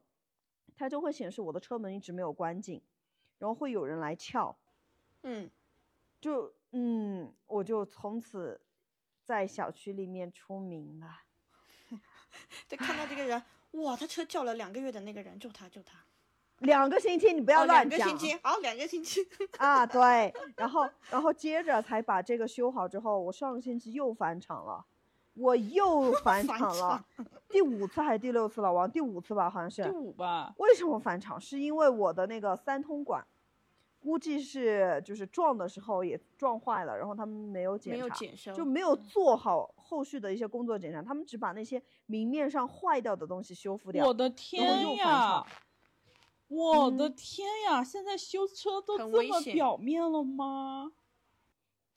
[0.76, 2.82] 它就会显示我的车门一直没有关紧，
[3.38, 4.58] 然后会有人来撬，
[5.24, 5.50] 嗯，
[6.26, 8.60] 就嗯，我就从此
[9.24, 11.08] 在小区里面出名了。
[12.68, 13.40] 对，看到这个人，
[13.74, 16.00] 哇，他车叫了两个月的那个人，就他，就他，
[16.62, 18.00] 两个星期，你不不要乱讲。
[18.00, 19.20] 两个星期，好，两个星期，
[19.60, 24.84] 啊，对，然后然后接着才把这个修好之后，我上个星期又返场了，
[25.36, 27.06] 我又返返场了，
[27.50, 28.72] 第五次还是第六次老？
[28.74, 29.90] 王第五次吧，好像是第。
[29.92, 31.40] 五吧，为什么返场？
[31.40, 33.24] 是因为我的那个三通管，
[34.06, 44.06] 估计是就是撞的时候也撞坏了，然后他们没有检没有查，检修，就没有做好后续的一些工作检查，他们只把那些明面上坏掉的东西修复掉。
[44.06, 45.44] 我的天呀！
[46.48, 47.84] 我的嗯天呀！
[47.84, 50.92] 现在修车都这么表面了吗？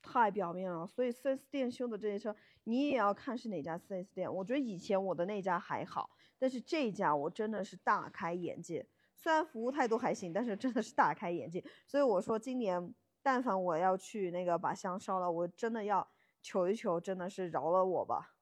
[0.00, 4.32] 太表面了，所以四 S 店修的这些车，你也要看是哪家四 S 店。
[4.32, 8.86] 我觉得以前我的那家还好，但是这家我真的是大开眼界。
[9.28, 11.62] 虽然服务态度还行，但是真的是大开眼界。
[11.86, 16.08] 所以我说，今年但凡我要去那个把香烧了，我真的要
[16.40, 18.34] 求一求，真的是饶了我吧，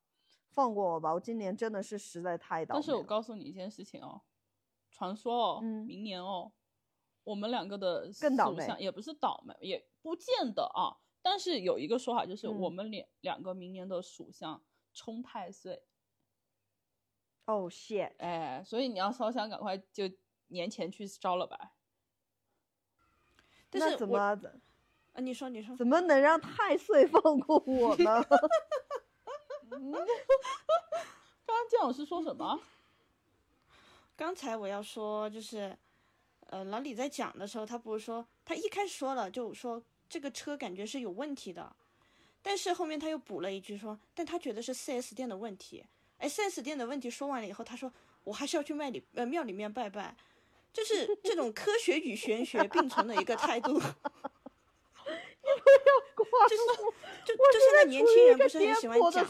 [0.48, 1.12] 放过我吧。
[1.12, 2.80] 我今年真的是实在太倒霉。
[2.80, 4.22] 但是我告诉你一件事情哦，
[4.92, 6.52] 传说哦，嗯明年哦，
[7.24, 11.02] 我们两个的更倒霉也不是倒霉，也不见得啊。
[11.20, 14.62] 但是有一个说法就是，我嗯们两两个明年的属相
[14.94, 15.82] 冲太岁，
[17.46, 20.04] 哦、shit，哎，所以你要烧香，赶快就
[20.48, 21.72] 年前去烧了吧。
[23.70, 24.38] 但是怎么啊，
[25.16, 28.22] 你说，你说，怎么能让太岁放过我呢？
[29.68, 29.80] 刚
[31.56, 32.60] 刚姜老师说什么？
[34.16, 35.76] 刚才我要说就是，
[36.46, 41.74] 呃，老李在讲的时候，他不是说他一开始说了，就说这个车感觉是有问题的，
[42.40, 45.84] 但是后面他又补了一句说，但他觉得是 4S 店的问题。
[46.18, 47.92] 哎，4S 店的问题说完了以后，他说
[48.24, 50.16] 我还是要去庙里呃庙里面拜拜，
[50.76, 53.80] 就是这种科学与玄学并存的一个态度。
[56.48, 56.62] 就是
[57.24, 59.24] 就就现在年轻人不是很喜欢讲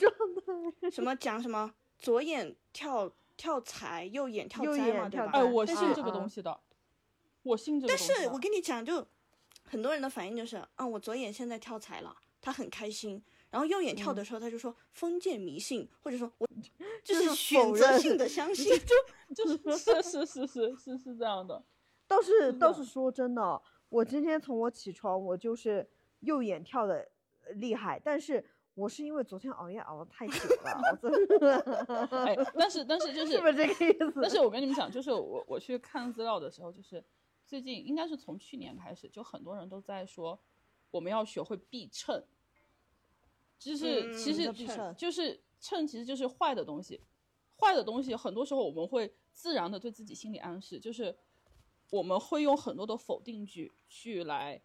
[0.90, 5.24] 什么讲什么左眼跳跳财，右眼跳右灾嘛，对吧？
[5.24, 6.58] 眼跳哎，我但是信这个东西的，
[7.42, 8.20] 我信这个但东西的。
[8.22, 9.06] 是我跟你讲，就
[9.64, 13.22] 很多人的反应就是，啊，我左眼现在跳财了，他很开心。
[13.50, 16.46] 然后右眼跳的时候，他就说封建迷信，或者说我
[17.04, 18.66] 就就是是选择性的相 信。
[19.34, 21.62] 就 就是是是是是是是这样的。
[22.06, 25.88] 倒是倒是说真的，我今天从我起床，我就是
[26.20, 27.08] 右眼跳的
[27.54, 34.20] 厉害，但是我是因为昨天熬夜熬的太久了，我真的哎，但是但是就是是不是这个意思？
[34.20, 37.02] 但是我跟你们讲，就是我我去看资料的时候，就是
[37.44, 40.38] 最近应该是从去年开始，就很多人都在说
[40.92, 42.22] 我们要学会避秤，
[43.58, 44.52] 就是、嗯其实
[44.96, 47.00] 就是秤其实就是坏的东西，
[47.58, 51.16] 坏的东西很多时候我们会自然的对自己心理暗示，就是
[51.90, 54.60] 我们会用很多的否定句去来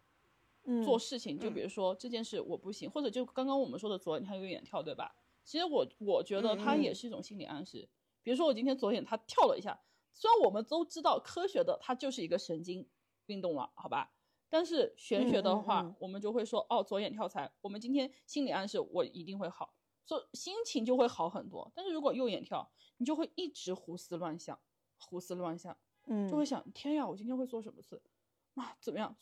[0.84, 5.14] 做嗯事情，就嗯比如说这件事我不行，或者就刚刚我们说的左眼跳右眼跳，对吧？
[5.44, 7.88] 其实我我觉得它嗯也是一种心理暗示。
[8.22, 9.80] 比如说我今天左眼它跳了一下，
[10.12, 12.86] 虽然我们都知道科学的它就是一个神经
[13.26, 14.12] 运动了，好吧？
[14.52, 19.72] 但是玄学的话，嗯嗯嗯我们就会说哦，左眼跳财，我们今天心理暗示我一定会好，
[20.04, 21.72] 所心情就会好很多。
[21.74, 24.58] 但是如果右眼跳，你就会一直胡思乱想，
[24.98, 28.02] 胡思乱想，嗯，就会想天呀，我今天会做什么事？
[28.56, 29.16] 啊，怎么样？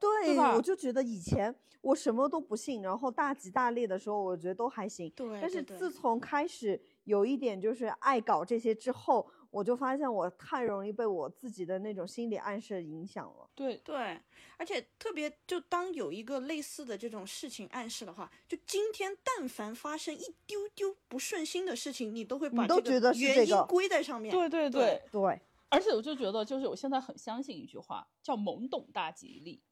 [0.00, 5.10] 对，吧我就觉得以前我什么都不信，然后大吉大利的时候，我觉得都还行。
[5.10, 13.48] 对但是自从开始有一点就是爱搞这些之后，我就发现我太容易被我自己的那种心理暗示影响了。
[13.54, 14.18] 对，对，
[14.56, 24.32] 而且特别就当有一个类似的这种事情暗示的话，就今天但凡发生一丢丢不顺心的事情，你都会把这个都觉得原因归在上面。
[24.32, 29.62] 对对对对，对，而且我就觉得，就是我现在很相信一句话，叫懵懂大吉利。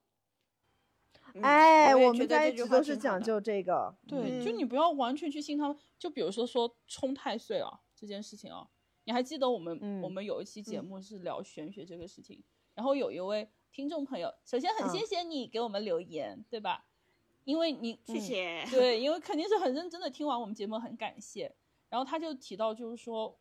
[1.33, 3.95] 嗯哎，也我们觉得这句在一直都是讲究这个。
[4.07, 5.77] 对，就嗯你不要完全去信他们。
[5.97, 8.67] 就比如说说冲太岁啊这件事情啊，
[9.11, 12.41] 你还记得我们、我嗯们有一期节嗯目是聊玄学这个事情，
[12.73, 16.85] 然后有一位听众朋友，首先很谢嗯谢你给我们留言，对吧？
[17.43, 18.65] 因为你谢谢。
[18.71, 21.53] 对，因为肯定是很认真的听完我们节目，很感谢。
[21.89, 23.37] 然后他就提到，就是说，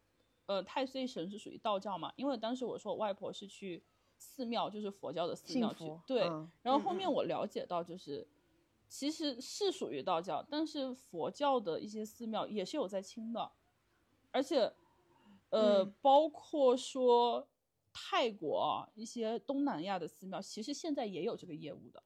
[0.46, 2.12] 呃，太岁神是属于道教嘛？
[2.16, 3.80] 因为当时我说我外婆是去
[4.18, 6.22] 寺庙，就是佛教的寺庙去，对。
[6.22, 8.26] 嗯然后后嗯面我了解到，就是
[8.88, 13.52] 其实是属于道教，但是佛教的一些寺庙也是有在清的，
[14.32, 14.72] 而且，
[15.50, 17.48] 呃，嗯包括说
[17.92, 22.02] 泰国啊一些东南亚的寺庙，其实现在也有这个业务的。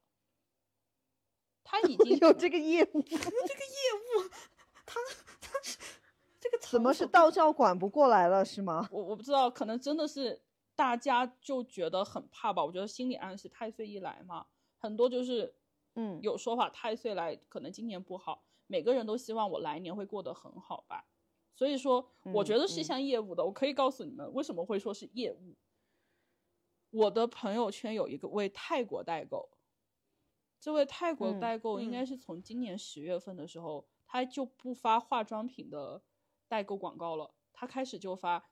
[1.62, 3.26] 他已经 有这个业务，这个业
[3.94, 4.28] 务，
[4.84, 5.00] 他
[5.40, 5.58] 他
[6.38, 8.86] 这个怎么是道教管不过来了是吗？
[8.90, 10.42] 我我不知道，可能真的是
[10.74, 12.62] 大家就觉得很怕吧。
[12.62, 15.54] 我觉得心理暗示太岁一来嘛，很多就是，
[15.94, 21.06] 嗯有说法太岁来，可能今年不好，每个人都希望我来年会过得很好吧。
[21.54, 25.54] 所以说，我觉嗯得是一项业务的，我可以告诉你们为什么会说是业务。
[26.90, 29.48] 我的朋友圈有一个为泰国代购，
[30.60, 36.02] 这位泰国嗯代购应嗯该是从今年十月份的时候，他就不发化妆品的
[36.48, 38.44] 代购广告了，他开始就发，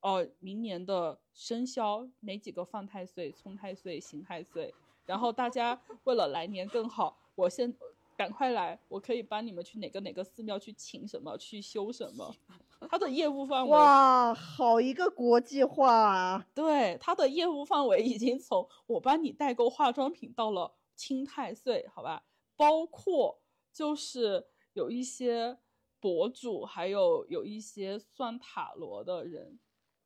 [0.00, 4.72] 哦、明年的生肖哪几个犯太岁、冲太岁、刑太岁，
[5.04, 7.76] 然后大家为了来年更好，我先
[8.18, 12.34] 赶快来，我可以帮你们去哪个哪个寺庙去请什么，去修什么。
[12.90, 16.46] 他的业务范围哇，好一个国际化啊！
[16.52, 22.24] 对，他的业务范围已经从我帮你代购化妆品到了清太岁，好吧？
[22.56, 23.40] 包括
[23.72, 25.58] 就是有一些
[26.00, 29.60] 博主，还有有一些算塔罗的人，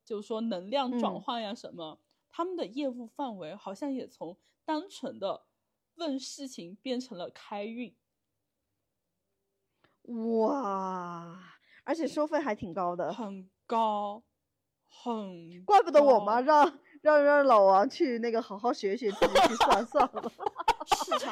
[0.05, 1.98] 就是说能量转嗯换呀什么，
[2.29, 5.44] 他们的业务范围好像也从单纯的
[5.94, 7.94] 问事情变成了开运。
[10.03, 11.38] 哇，
[11.85, 14.23] 而且收费还挺高的，很高，
[14.88, 20.33] 很怪不得我妈让让让老王去那个好好学学，自己去算算了。
[20.85, 21.31] 市场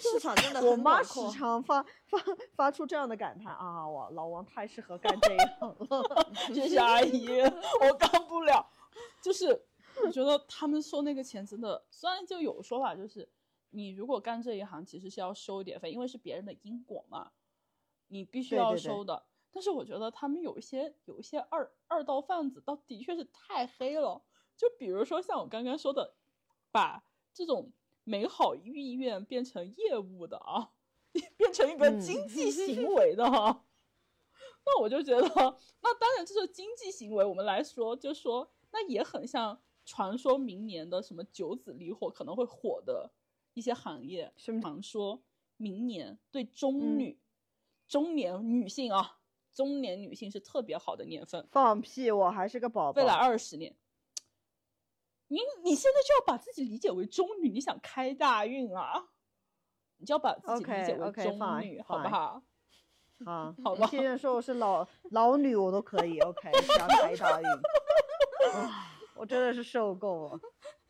[0.00, 1.20] 市场真的很我妈时。
[1.30, 2.18] 常发发
[2.56, 6.26] 发出这样的感叹啊，我老王太适合干这一行了。
[6.52, 8.66] 谢谢阿姨，我干不了。
[9.22, 9.64] 就是
[10.04, 13.28] 我觉得他们收那个钱真的，虽然就有说法，就是
[13.70, 17.30] 你如果干这一行，其实是要收一点费，因为是别人的因果嘛，
[18.12, 19.24] 你必须要对对对收的。
[19.50, 24.22] 但是我觉得他们有一些有一些二二道贩子，倒的确是太黑了。
[24.56, 26.14] 就比如说像我刚刚说的，
[26.70, 27.72] 把这种
[28.04, 30.72] 美好意愿变成业务的啊，
[31.36, 33.64] 变成一个嗯经济 行为的啊。
[34.64, 35.26] 那我就觉得，
[35.82, 37.24] 那当然这是经济行为。
[37.24, 43.10] 我们来说，就说那也很像传说明年的什么九子离火可能会火的
[43.54, 44.32] 一些行业。
[44.36, 45.20] 什么传说
[45.56, 47.18] 明年对中嗯女、
[47.92, 49.18] 中年女性啊，
[49.52, 51.46] 中年女性是特别好的年份。
[51.52, 52.98] 放屁，我还是个宝宝。
[52.98, 53.76] 未来二十年，
[55.28, 59.10] 你你现在就要把自己理解为中女，你想开大运啊，
[59.98, 62.42] 你就要把自己理解为中女好不好？
[63.26, 66.18] 啊， 好吧你现在说我是老老女，我都可以。
[66.20, 67.46] OK， 想开大运。
[68.54, 70.40] 啊我真的是受够了。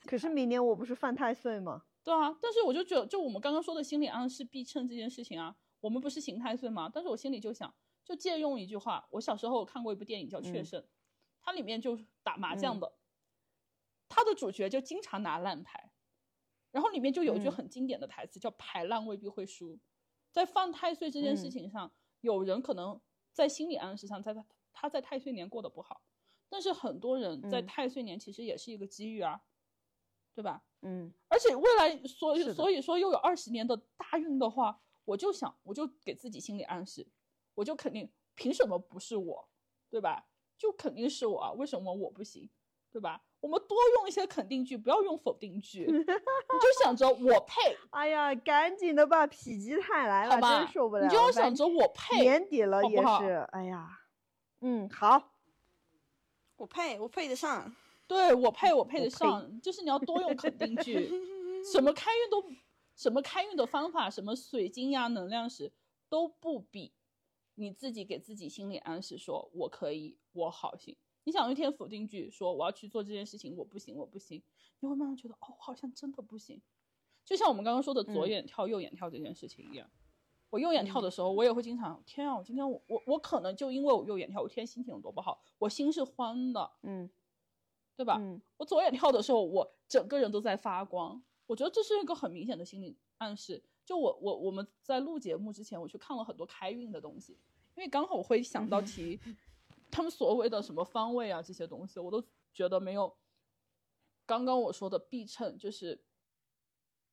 [0.06, 1.82] 可是明年我不是犯太岁吗？
[2.04, 6.88] 对啊，但是我就觉得，就我们刚刚说的心理暗示必称这件事情啊，我们不是刑太岁吗？
[6.94, 10.64] 但是我心里就想，就借用一句话，我小时候看过一部电影叫《确嗯》，
[11.40, 12.80] 它里面就是打麻将嗯。
[12.80, 12.92] 的，
[14.08, 15.90] 它的主角就经常拿烂牌，
[16.70, 17.52] 然后里面就有一句嗯。
[17.52, 19.76] 很经典的台词，叫“牌烂未必会输”。
[20.30, 21.50] 在犯太岁这件事嗯。
[21.50, 23.00] 情上，有人可能
[23.32, 26.00] 在心理暗示上，在他他在太岁年过得不好，
[26.48, 27.66] 但是很多人在嗯。
[27.66, 29.42] 太岁年其实也是一个机遇啊，
[30.32, 30.62] 对吧？
[30.82, 37.06] 嗯，而且未来所以所以说又有二十年的大运的话，我就想，我就给自己心理暗示，
[37.54, 39.48] 我就肯定凭什么不是我，
[39.90, 40.26] 对吧？
[40.56, 42.48] 就肯定是我啊，为什么我不行，
[42.90, 43.22] 对吧？
[43.40, 51.02] 我们多用一些肯定句，不要用否定句， 你就想着我配， 哎呀，赶紧的吧，否极泰来吧真受不了。
[51.02, 53.88] 你就要想着我配，年底了也好好是，哎呀，
[54.60, 55.32] 嗯，好，
[56.56, 57.74] 我配，我配得上。
[58.06, 61.10] 对，我配我配得上，就是你要多用肯定句。
[61.72, 62.44] 什么开运都，
[62.96, 65.72] 什么开运的方法，什么水晶呀、能量石
[66.08, 66.92] 都不比
[67.54, 70.96] 你自己给自己心理暗示说我可以，我好行。
[71.24, 74.42] 你想一天否定句说我要去做这件事情，我不行，我不行，
[74.80, 76.60] 你会慢慢觉得哦，好像真的不行。
[77.24, 79.88] 就像我们刚刚说的左嗯眼跳右眼跳这件事情一样，
[80.50, 87.08] 我右眼跳的时候，我也会经常天啊，我今天我我我可能就因为我右眼跳，我今天心情有多不好，我心是慌的，嗯
[87.94, 88.16] 对吧？
[88.18, 91.22] 嗯我左眼跳的时候，我整个人都在发光。
[91.52, 93.62] 我觉得这是一个很明显的心理暗示。
[93.84, 97.38] 就我我我们在录节目之前，我去看了很多开运的东西，
[97.74, 99.20] 因为刚好我会想到提
[99.92, 102.24] 他们所谓的什么方位啊这些东西，我都
[102.54, 103.14] 觉得没有
[104.24, 106.02] 刚刚我说的避称，就是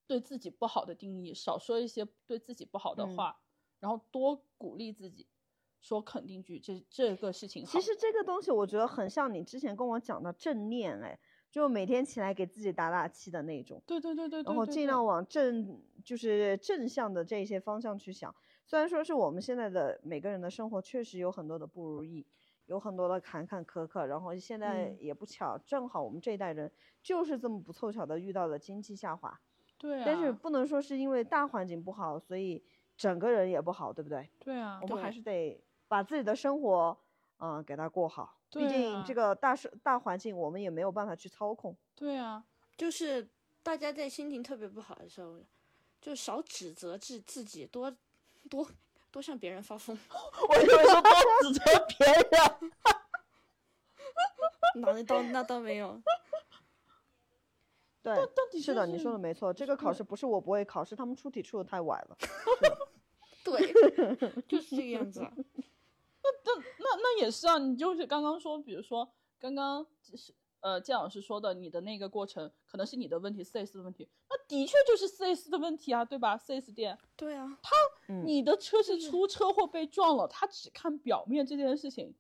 [0.08, 3.42] 对自己不好的定义，少说一些对自己不好的嗯话，
[3.82, 5.28] 然后多鼓励自己，
[5.82, 7.66] 说肯定句，这这个事情。
[7.66, 11.20] 其实这个东西我觉得很像你之前跟我讲的正念，哎，
[11.52, 13.82] 就每天起来给自己打打气的那种。
[13.86, 18.34] 对对对对对，然后尽量往正就是正向的这些方向去想。
[18.66, 22.26] 虽然说是我们现在的每个人的生活确实有很多的不如意，
[22.68, 26.72] 有很多的坎坎坷坷，然后现在嗯也不巧，正好我们这一代人
[27.02, 29.40] 就是这么不凑巧的遇到了经济下滑。
[29.80, 32.64] 对啊，但是不能说是因为大环境不好，所以
[32.96, 34.30] 整个人也不好，对不对？
[34.40, 36.96] 对啊我，们还是得把自己的生活，
[37.38, 38.39] 嗯、给它过好。
[38.52, 41.76] 毕对竟啊这个大社大环境我们也没有办法去操控。
[41.96, 42.44] 对啊，
[42.78, 43.30] 就是
[43.62, 45.40] 大家在心情特别不好的时候，
[46.02, 47.96] 就少指责自自己，多
[48.50, 48.68] 多
[49.12, 49.98] 多向别人发疯。
[50.50, 51.12] 我以为说多
[51.44, 52.72] 指责别人。
[54.82, 56.00] 那倒那倒没有，
[58.04, 58.16] 对，
[58.52, 59.52] 底是的，你说的没错。
[59.52, 62.18] 这个考试不是我不会考，是他们出题出的太晚了。
[63.44, 63.74] 对，
[64.48, 65.22] 就是这个样子
[67.02, 77.48] 那也是啊，你就是刚刚说，比如说刚刚是呃建老师说的，你的那个过程可能是你的问题四 S 的问题，那的确就是四 S 的问题啊，对吧四 S 店，对啊，
[78.08, 82.14] 嗯你的车是出车祸被撞了，他只看表面这件事情，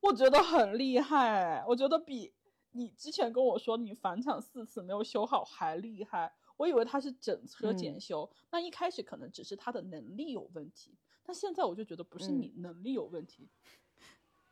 [0.00, 2.32] 我觉得很厉害，我觉得比
[2.72, 6.34] 你之前跟我说你返厂四次没有修好还厉害。
[6.56, 8.00] 我以为他是整车检嗯。
[8.00, 12.38] 修，那一开始可能只是他的能力有问题，但现在我就觉得不是嗯。
[12.38, 13.48] 你能力有问题，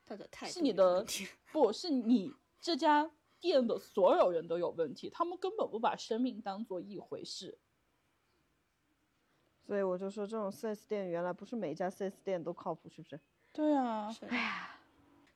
[0.08, 1.04] 他的态是你的
[1.52, 7.58] 不是你这家店的所有人都有问题，他们根本不把生命当做一回事。
[9.66, 13.20] 所以我就说，这种 4S 店原来不是每一家 4S 店都靠谱，是不是？
[13.52, 14.80] 对啊，哎呀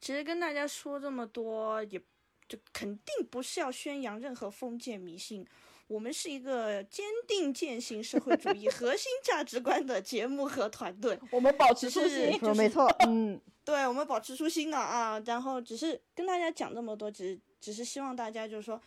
[0.00, 2.00] 其实跟大家说这么多，也
[2.48, 5.46] 就肯定不是要宣扬任何封建迷信。
[5.86, 11.18] 我们是一个坚定践行社会主义 核心价值观的节目和团队。
[11.30, 12.38] 我们保持初是心。
[12.38, 18.80] 说没错，嗯，对我们保持初心的啊，然后只是跟大家讲这么多，只只是希望大家就是说，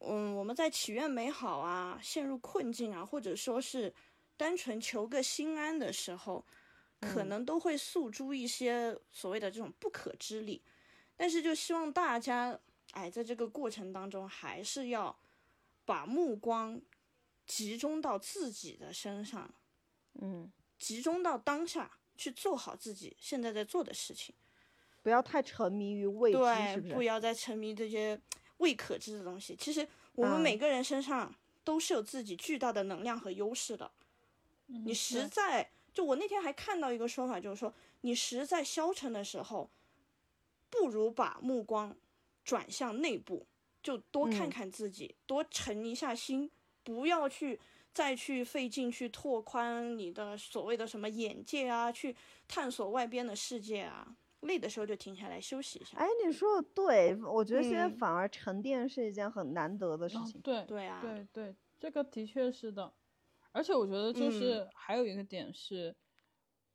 [0.00, 3.92] 嗯，我们在祈愿美好啊，陷入困境啊，或者说是
[4.36, 6.44] 单纯求个心安的时候，
[7.00, 7.28] 可嗯。
[7.28, 10.62] 能都会诉诸一些所谓的这种不可知力，
[11.14, 12.58] 但是就希望大家，
[12.92, 15.14] 哎，在这个过程当中，还是要
[15.84, 16.80] 把目光
[17.46, 19.54] 集中到自己的身上，
[20.14, 24.34] 嗯，集中到当下，去做好自己现在在做的事情。
[25.02, 26.94] 不要太沉迷于未知，对，是是？
[26.94, 28.20] 不要再沉迷这些
[28.56, 29.54] 未可知的东西。
[29.54, 33.88] 其实我们嗯每个人身上都是有自己巨大的能量和优势的。
[34.66, 39.70] 你实在就我那天还看到一个说法，就是说你实在消沉的时候，
[40.68, 41.96] 不如把目光
[42.44, 43.46] 转向内部，
[43.80, 46.50] 就多看嗯看自己，多沉一下心，
[46.82, 47.60] 不要去。
[47.96, 52.14] 再去费劲去拓宽你的所谓的什么眼界啊，去
[52.46, 55.96] 探索外边的世界啊，累的时候就停下来休息一下。
[55.96, 57.96] 哎，你说的对，我觉得现在嗯。
[57.96, 60.38] 反而沉淀是一件很难得的事情。
[60.38, 62.92] 嗯对对啊，对对，这个的确是的，
[63.50, 65.96] 而且我觉得就是还有一个点是，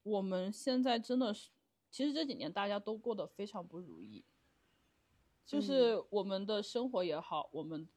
[0.01, 1.51] 我们现在真的是，
[1.91, 4.25] 其实这几年大家都过得非常不如意，
[5.45, 7.87] 就是我们的生活也好，我们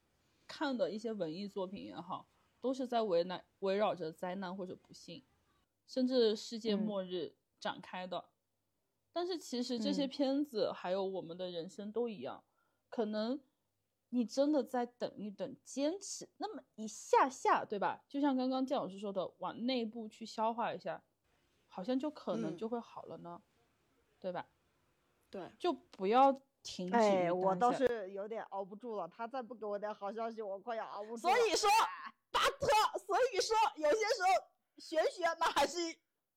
[0.47, 2.27] 看的一些文艺作品也好，
[2.65, 5.23] 都是在围难围绕着灾难或者不幸，
[5.87, 8.25] 甚至世界嗯末日展开的。
[9.12, 12.43] 但是其实这些嗯片子还有我们的人生都一样，
[12.89, 13.39] 可能
[14.09, 18.03] 你真的再等一等，坚持那么一下下，对吧？
[18.09, 21.05] 就像刚刚建老师说的，往内部去消化一下，
[21.69, 23.43] 好像就可能嗯就会好了呢，
[24.19, 24.49] 对吧？
[25.29, 31.47] 对，就不要停止哎，我倒是有点熬不住了，他再不给我点好消息，我快要熬不住了所。
[31.47, 32.03] 以说，巴
[32.51, 34.28] 特，所以说有些时候
[34.78, 35.78] 玄学嘛，还是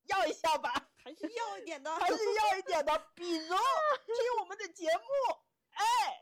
[0.06, 1.94] 要一下吧， 还是要一点的。
[2.00, 3.08] 还是要一点的。
[3.16, 3.48] 比如
[4.06, 5.04] 听我们的节目，
[5.72, 6.20] 哎，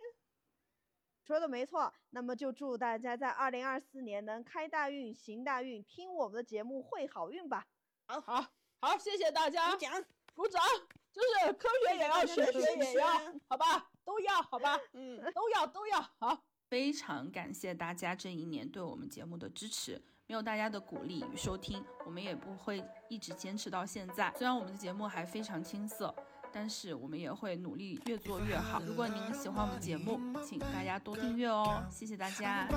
[1.24, 7.66] 说的没错，那么就祝大家在二零二四年能开大运、行大运，听我们的节目会好运吧。
[8.08, 8.46] 好好
[8.80, 10.06] 好，谢谢大家，鼓掌，
[10.36, 10.64] 鼓掌，
[11.12, 13.08] 就是科学也要，玄学也要，
[13.48, 16.44] 好吧，都要，好吧，嗯，都要都要，好。
[16.70, 24.34] 非常感谢大家这一年对我们节目的支持，没有大家的鼓励与收听，我们也不会一直坚持到现在。
[24.38, 26.14] 虽然我们的节目还非常青涩，
[26.52, 28.82] 但是我们也会努力越做越好。
[28.82, 32.68] 如果您喜欢我们节目，请大家多订阅哦，谢谢大家。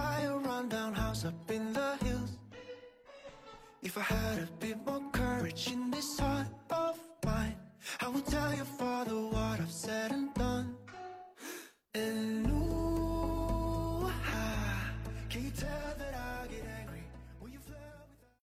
[8.00, 10.74] I will tell your father what I've said and done.